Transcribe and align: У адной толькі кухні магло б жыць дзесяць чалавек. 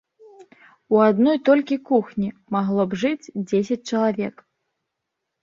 У 0.95 1.03
адной 1.07 1.37
толькі 1.49 1.77
кухні 1.89 2.29
магло 2.57 2.87
б 2.95 3.01
жыць 3.03 3.31
дзесяць 3.47 3.79
чалавек. 3.89 4.35